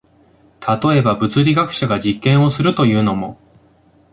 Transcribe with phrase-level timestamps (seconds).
[0.67, 3.37] 例えば、物理学者が実験をするというのも、